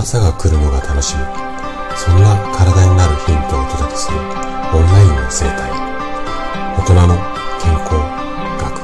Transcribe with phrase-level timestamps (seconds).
[0.00, 1.22] 朝が来るのが楽しみ。
[1.96, 4.18] そんな体になるヒントをお届けする。
[4.18, 5.72] オンラインの生態。
[6.78, 7.16] 大人の
[7.60, 7.94] 健康
[8.62, 8.78] 学。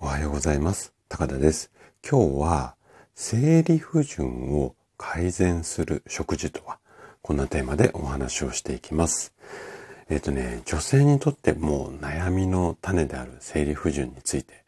[0.00, 0.92] おはようございます。
[1.08, 1.70] 高田です。
[2.02, 2.74] 今日は
[3.14, 6.80] 生理不順を改善する食事とは
[7.22, 9.32] こんなテーマでお話をしていきます。
[10.10, 14.66] えっ、ー、とね、女性にとっても悩みの種である生理不順について、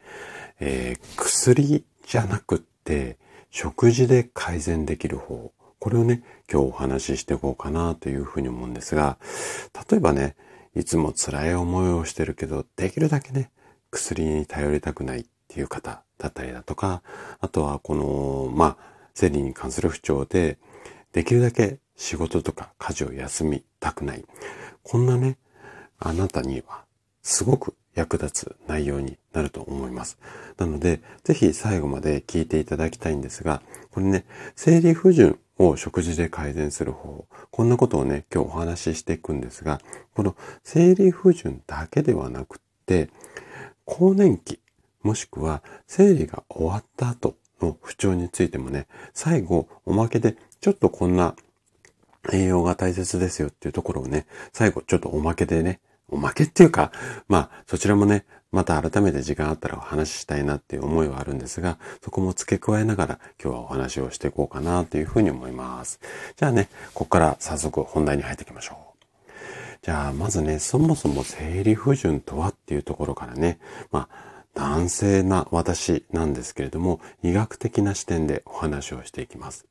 [0.60, 3.18] えー、薬じゃなくって
[3.50, 9.18] 食事で改善できる方、これをね、今日お話ししていこうかなというふうに思うんですが、
[9.90, 10.36] 例えばね、
[10.74, 13.50] いつも辛い思いをしてるけど、できるだけね、
[13.90, 17.02] 薬に頼りたくないっていう方だったりだとか、
[17.40, 18.76] あとはこの、まあ、
[19.14, 20.58] 生理に関する不調で、
[21.12, 24.24] できるだけ仕事とか家事を休みたくない。
[24.82, 25.38] こんなね、
[25.98, 26.84] あなたには
[27.22, 30.18] すごく役立つ内容になると思います。
[30.56, 34.24] なので、ぜひ最後まで聞いていただきたいんですが、これね、
[34.54, 39.80] 生理不順を食事で改善する方法、こんなことをね、今日お話ししていくんですが、
[40.14, 43.10] この生理不順だけではなくって、
[43.84, 44.60] 更年期、
[45.02, 51.34] もしくは生理が終わった後の不調についてもね、最後おまけでちょっとこんな
[52.32, 56.92] 栄養が大切ですよっていうところをね、最後ちょっとおまけでね、おまけっていうか、
[57.28, 66.00] まあそちらもね、また改めて時間あったらお話ししたいなっていう思いはあるんですが、そこも付け加えながら今日はお話をしていこうかなというふうに思います。
[66.36, 69.04] じゃあね、ここから早速本題に入っていきましょう。
[69.82, 73.58] じゃあまずね、そもそも生理不順とはっていうところからね、
[73.90, 79.66] まあ男性な私なんですけれども、医学的な視点でお話をしていきます。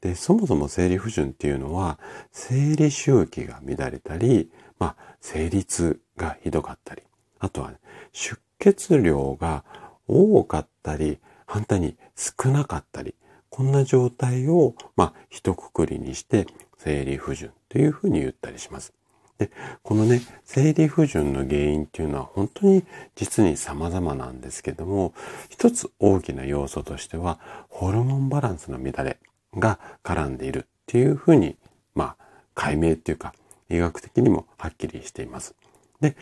[0.00, 1.98] で、そもそも生理不順っていうのは、
[2.32, 4.50] 生理周期が乱れたり、
[4.84, 7.02] まあ、生理痛がひどかったり、
[7.38, 7.72] あとは、
[8.12, 9.64] 出血量が
[10.06, 13.14] 多かったり、反対に少なかったり、
[13.48, 16.46] こんな状態を、まあ、一括りにして、
[16.76, 18.92] 生理不順というふうに言ったりします。
[19.38, 19.50] で、
[19.82, 22.84] このね、生理不順の原因っていうのは本当に
[23.14, 25.14] 実に様々なんですけども、
[25.48, 27.38] 一つ大きな要素としては、
[27.70, 29.18] ホルモンバランスの乱れ。
[29.56, 31.56] が絡んでいるっていうふうに、
[31.94, 32.24] まあ、
[32.54, 33.32] 解明っていうか、
[33.74, 35.54] 医学的にもはっきりしています。
[36.00, 36.16] で、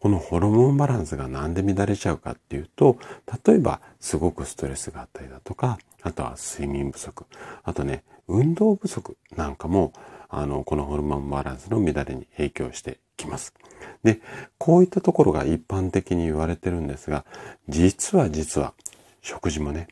[0.00, 2.98] このホルモンバランスがなんで乱れちゃうかっていうと、
[3.46, 7.24] 例えばすごくストレスがあったりだとか、あとは睡眠不足、
[7.62, 9.92] あとね、運動不足なんかも、
[10.28, 13.54] あの、このホルモンバランスの乱れに影響してきます。
[14.02, 14.20] で、
[14.58, 17.24] こういったところが一般的に言われてるんですが、
[17.68, 18.74] 実は実は
[19.22, 19.88] 食事もね、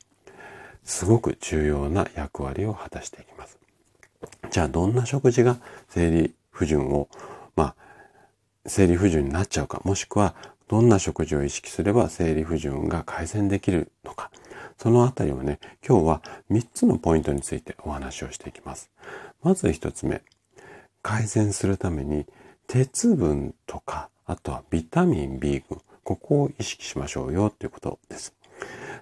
[0.84, 3.58] すごく重要な役割を果たしていきます。
[4.50, 5.58] じゃあどんな食事が
[5.88, 7.08] 生理不順を、
[7.56, 7.76] まあ、
[8.66, 10.36] 生理不順になっちゃうか、もしくは
[10.68, 14.30] どんな食事を意識すれば生理不順が改善できるのか、
[14.78, 18.92] そのあたりをね、今日は3つのポイントについてお話をしていきます。
[19.42, 20.22] まず1つ目、
[21.02, 22.26] 改善するために
[22.68, 28.34] 鉄分とか、あとはビタミン B 群、ここを意識しましょうよっていうことです。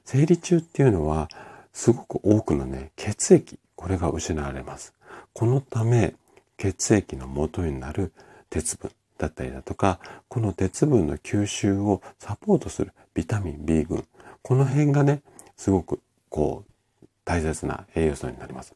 [0.06, 1.28] 生理中っていうのは
[1.74, 4.94] すごく多くのね、血液、これが失われます。
[5.34, 6.14] このため、
[6.60, 8.12] 血液の元になる
[8.50, 9.98] 鉄分だったりだとか、
[10.28, 14.04] この鉄分の吸収をサポートするビタミン B 群、
[14.42, 15.22] この辺がね、
[15.56, 16.64] すごくこ
[17.02, 18.74] う、大切な栄養素になります。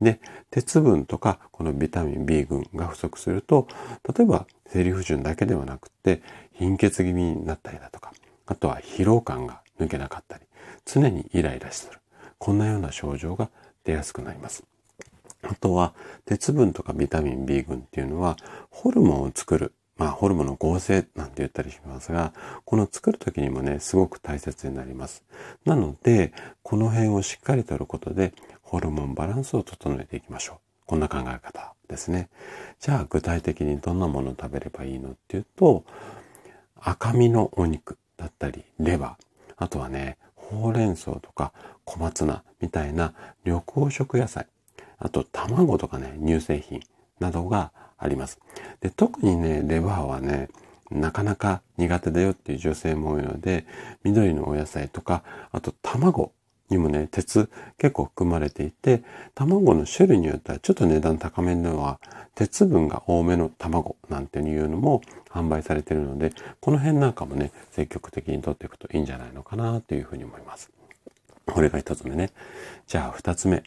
[0.00, 0.20] で、
[0.50, 3.68] 鉄分とかこのビタミン B 群が不足すると、
[4.16, 6.22] 例えば生理不順だけではなくて
[6.54, 8.12] 貧血気味になったりだとか、
[8.46, 10.44] あとは疲労感が抜けなかったり、
[10.84, 12.00] 常にイライラする。
[12.38, 13.50] こんなような症状が
[13.84, 14.64] 出やすくなります。
[15.42, 18.36] あとは、鉄分とかビタミン B 群っていうのは、
[18.70, 22.32] ホルモンを作る、まあ、ホルモンの合成なんて言ったりしますが、
[22.64, 25.24] この作る時にもね、すごく大切になります。
[25.64, 30.58] なので、この辺をしっかりとることで、ホルモンバランスを整えていきましょう。
[30.86, 32.28] こんな考え方ですね。
[32.78, 35.84] じゃあ、具体的にどんなものを食べればいいのっていうと、
[36.80, 41.52] 赤身のお肉だったり、レバー、あとはね、ほうれん草とか
[41.84, 43.14] 小松菜みたいな
[43.44, 44.46] 緑黄色野菜、
[45.00, 46.80] あと卵とかね、乳製品
[47.18, 48.38] などがあります。
[48.80, 50.48] で、特にね、レバーはね、
[50.90, 53.64] なかなか苦手だよっていう女性も多いので、
[54.02, 56.32] 緑のお野菜とか、あと卵
[56.68, 59.02] にもね、鉄結構含まれていて、
[59.34, 62.00] 卵の種類によってはちょっと値段高めのは、
[62.34, 70.70] 鉄分が多めの卵なんていうのも販売されているので、この辺なんかもね、積極的に取っていくといいんじゃないのかなというふうに思います。
[71.46, 72.30] これが一つ目ね。
[72.86, 73.62] じゃあ二つ目。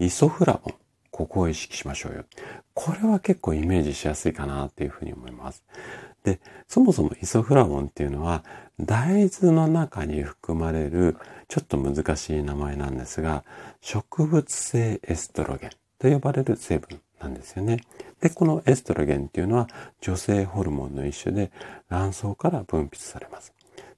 [0.00, 0.74] イソフラボン。
[1.10, 2.24] ここを意識しましょうよ。
[2.72, 5.62] これは結構イメージしやすいかなっていうふうに思います。
[6.24, 8.42] で、そもそもイソフラボンっていうのは
[8.80, 11.18] 大豆の中に含まれる
[11.48, 13.44] ちょっと難しい名前なんですが、
[13.82, 17.84] 植物性エストロゲンと呼ばれる成分なんですよね。
[18.22, 19.68] で、このエストロゲンっていうのは
[20.00, 21.50] 女性ホルモンの一種で
[21.90, 23.52] 卵巣から分泌されます。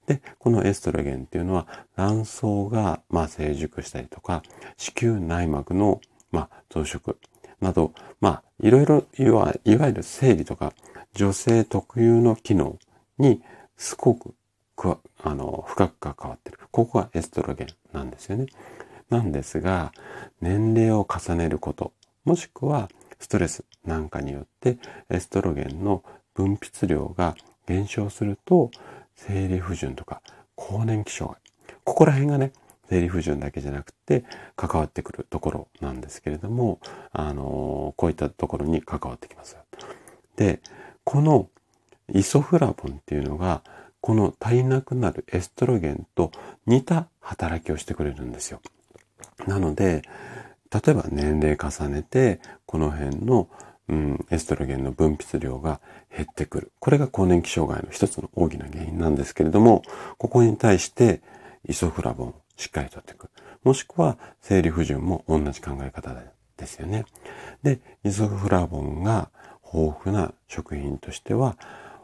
[0.07, 1.67] で、このエストロゲンっていうのは
[1.97, 4.43] 卵巣が、まあ、成熟したりとか、
[4.77, 6.01] 子宮内膜の、
[6.31, 7.17] まあ、増殖
[7.61, 10.73] など、まあ、いろいろいわゆる生理とか
[11.15, 12.79] 女性特有の機能
[13.19, 13.43] に
[13.77, 14.35] すごく
[15.23, 16.59] あの深く関わってる。
[16.71, 18.47] ここがエストロゲンなんですよね。
[19.11, 19.93] なんですが、
[20.41, 21.93] 年齢を重ねること、
[22.25, 22.89] もしくは
[23.21, 24.79] ストレスなんかによって
[25.11, 26.03] エストロゲンの
[26.35, 28.71] 分泌量が減少すると、
[29.17, 30.23] 生理不順とか
[30.55, 31.41] 更年期障害。
[31.85, 32.53] ここら辺がね、
[32.89, 34.25] 生理不順だけじゃなくて
[34.57, 36.79] 関わってくるところなんですけれども、
[37.13, 39.57] あのこういったところに関わってきます。
[40.37, 40.61] で、
[41.05, 41.49] この
[42.13, 43.63] イソフラボンっていうのが、
[44.01, 46.33] この足りなくなるエストロゲンと
[46.67, 48.61] 似た働きをしてくれるんですよ。
[49.47, 50.03] なので、
[50.73, 53.49] 例えば年齢重ねて、この辺の、
[53.93, 56.73] うん、エストロゲンの分泌量が減ってくる。
[56.81, 59.83] これが更年期障害の一つの大きな原因なんですけれども、
[60.17, 61.21] ここに対して
[61.69, 63.29] イソフラボンをしっかりとっていく。
[63.65, 66.17] もしくは生理不順も同じ考え方
[66.57, 67.05] ですよね。
[67.63, 69.31] で、イソフラボンが
[69.75, 71.59] 豊富な食品としては、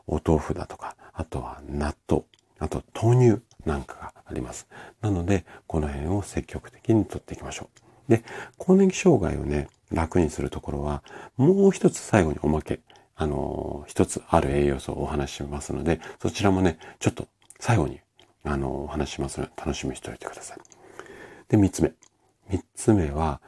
[0.07, 2.25] お豆腐だとか、あとは納豆、
[2.59, 4.69] あと豆乳なんかがあります。
[5.01, 7.71] なので、この辺を積極的にとっていきましょ
[8.09, 8.11] う。
[8.11, 8.25] で、
[8.59, 11.03] 更年期障害をね、楽にするところは、
[11.37, 12.81] もう一つ最後におまけ、
[13.17, 17.27] あの一つある栄養素をお話ししますので、そちらもね、ちょっと
[17.59, 18.01] 最後に、
[18.45, 20.59] あのお話ししますので、楽しみにしておいてください。
[21.49, 21.93] で、三つ目。
[22.49, 23.41] 三つ目は、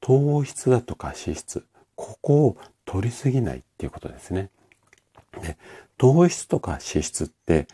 [0.00, 1.66] 糖質だとか脂質。
[1.96, 4.50] ここを取りすぎないっていうことですね。
[5.42, 5.56] で、
[5.98, 7.66] 糖質とか脂質って、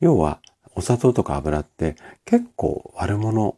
[0.00, 0.40] 要は
[0.74, 3.56] お砂糖とか油って結構悪者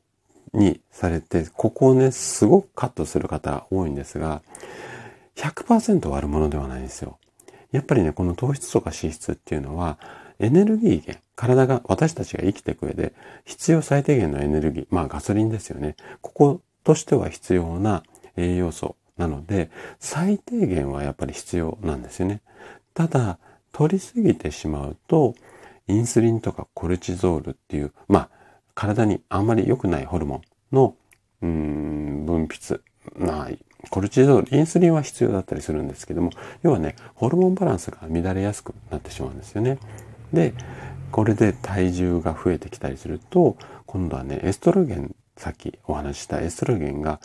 [0.52, 4.42] にされて、ここをね、すごくカットする方多いんですが、
[5.36, 7.18] 100%悪者ではないんですよ。
[7.72, 9.98] やっぱりね、この糖質とか脂質っていうのは、
[10.38, 13.14] エネルギー源、体が、私たちが生きていく上で
[13.44, 15.96] 必要最低限のエネルギー、まあガソリンですよね。
[16.20, 18.02] こことしては必要な
[18.36, 19.70] 栄養素なので、
[20.00, 22.42] 最低限はやっぱり必要なんですよね。
[22.94, 23.38] ただ、
[23.72, 25.34] 取りすぎてしまうと、
[25.88, 28.30] インスリンとかコルチゾールっていう、まあ、
[28.74, 30.42] 体にあんまり良くないホルモン
[30.74, 30.96] の、
[31.42, 32.80] うん、分泌、
[33.16, 33.48] まあ、
[33.90, 36.30] コルチゾール、インスリンは必要だったりするんですけども、
[36.62, 39.78] 要はね、ホルモンバランスが乱れやすくなってしまうんですよね。
[40.32, 40.54] で、
[41.10, 47.20] これで体重が増えてきたりすると、今度はね、エストロゲン、さっきお話ししたエストロゲンが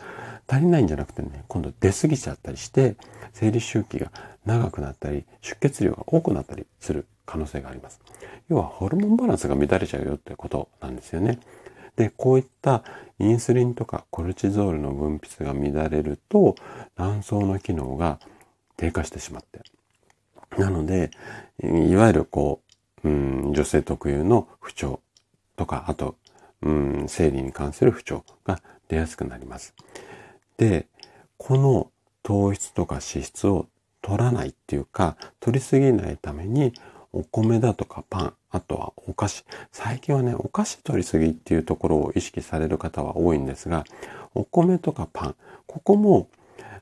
[0.47, 2.95] 足りないんじゃなくてね、今度出過ぎちゃったりして、
[3.33, 4.11] 生理周期が
[4.45, 8.01] 長くなったり、出血量が多くなったりする可能性があります。
[8.49, 11.39] 要はホルモンバランスが乱れちゃうよってことなんですよね。
[11.97, 12.83] で、こういった
[13.19, 16.55] インスリンとかコルチゾールの分泌が乱れると、
[16.95, 18.19] 卵巣の機能が
[18.77, 19.61] 低下してしまって。
[20.57, 21.11] なので、
[21.61, 22.61] いわゆるこ
[23.03, 25.01] う、うん、女性特有の不調
[25.55, 26.15] とか、あと、
[26.61, 29.75] うん、生理に関する不調が出やすくなります。
[30.57, 30.87] で、
[31.37, 31.91] この
[32.23, 33.67] 糖質とか脂質を
[34.01, 36.73] 取らないっていうか、取りすぎないために、
[37.17, 39.43] お米だとかパン、あとはお菓子。
[39.71, 43.85] 最近はね、お菓子取りすぎっていうところを意識される方は多いんですが、
[44.35, 46.29] お米とかパン、ここも、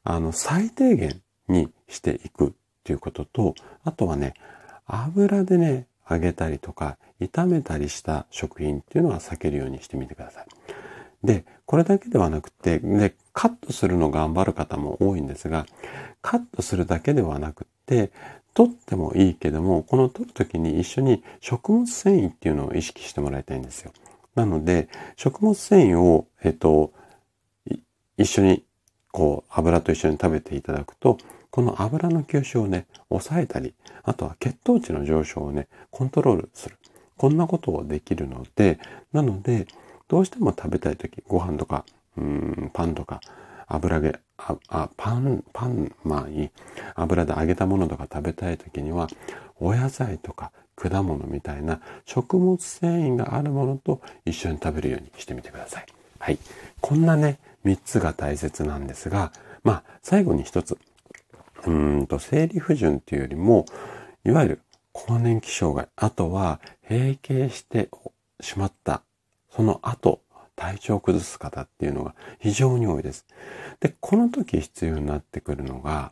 [0.04, 2.52] あの、最低限にしていくっ
[2.84, 3.56] ていうことと、
[3.86, 4.34] あとはね、
[4.86, 10.46] 油でね、揚げたりとか、炒めたりした食品っていうのは避けるようにしてみてください。
[11.24, 15.66] で、これだけではなくて、で、カットするの頑張る方も多いんですが、
[16.22, 18.12] カットするだけではなくて、
[18.56, 23.92] 取ってもいいけども、この取るときに一緒に食物繊維っていうのを意識してもらいたいんですよ。
[24.34, 26.94] なので、食物繊維を、えっと、
[28.18, 28.64] 一緒に、
[29.12, 31.18] こう、油と一緒に食べていただくと、
[31.52, 36.78] この油の吸収をね、抑えたり、あとは血糖値の上昇をね、コントロールする。
[37.18, 38.80] こんなことをできるので、
[39.12, 39.68] なので、
[40.08, 41.86] どうしても食べたいとき、ご飯とか、
[42.18, 43.20] うん、パンとか、
[43.68, 46.50] 油揚げ、あ、あパン、パン、まあいい。
[46.96, 49.08] 油で揚げたものとか食べたいときには、
[49.60, 55.86] お野菜とか果物みたいな食物繊維があるものと一緒に食べるようにしてみてください。
[56.20, 56.40] はい。
[56.82, 59.32] こんなね、三つが大切なんですが、
[59.64, 60.78] まあ、最後に一つ。
[61.66, 63.66] うんと、生理不順っていうよりも、
[64.26, 64.62] いわゆる
[64.92, 67.90] 更年期障害、あとは閉経して
[68.40, 69.02] しまった
[69.56, 70.20] その後、
[70.56, 73.26] 体調を崩す方っていうのが非常に多いです。
[73.80, 76.10] で、この時必要になってくるのが、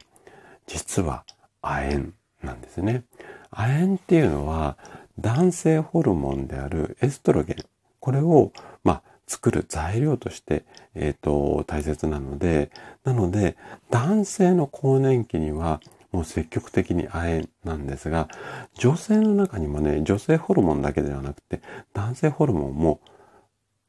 [0.67, 1.25] 実は
[1.62, 3.03] 亜鉛なんですね。
[3.51, 4.77] 亜鉛っていうのは
[5.19, 7.55] 男性ホルモンであるエストロゲン。
[8.00, 8.51] これを、
[8.83, 12.71] まあ、作る材料として、えっ、ー、と、大切なので、
[13.03, 13.55] なので、
[13.89, 15.79] 男性の更年期には
[16.12, 18.27] もう積極的に亜鉛なんですが、
[18.75, 21.62] 女性の中にもね、女性ホルモンだけではなくて、
[21.93, 23.00] 男性ホルモンも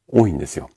[0.08, 0.70] 多いんですよ。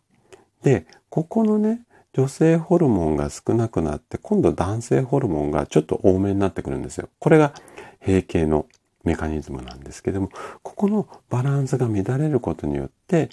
[0.64, 1.82] で、ここのね、
[2.14, 7.10] 女性ホルモンが少なくなって、今度男性ホルモンがちょっと多めになってくるんですよ。
[7.20, 7.54] これが
[8.00, 8.66] 閉経の
[9.04, 10.30] メカニズムなんですけども、
[10.64, 13.30] ここのバランスが乱れることによって、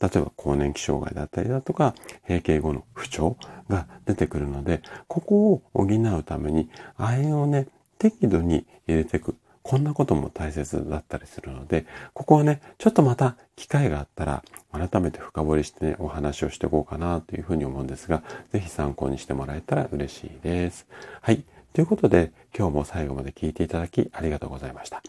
[0.00, 3.36] 例えば更年期障害だったりだとか、閉経後の不調
[3.68, 7.66] が出てくるので、ここを補うために、亜鉛をね、
[7.98, 9.34] 適度に入れていく。
[9.68, 11.84] こんなことも大切だったりするので、
[12.14, 20.86] ここはね、ちょっとまた機会があったら、改めて深掘りしてね、お話をしていこうかなというふうに思うんですが、ぜひ参考にしてもらえたら嬉しいです。
[21.20, 21.44] はい。
[21.74, 25.02] ということで、今日も最後まで聞いていただきありがとうございました。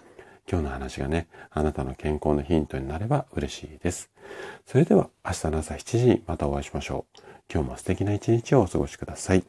[0.46, 4.10] 今日の話がね、あなたの健康のヒントになれば嬉しいです。
[4.66, 7.22] それでは明日の朝7時にまたお会いしましょう。
[7.50, 9.46] 今日も素敵な一日をお過ごしください。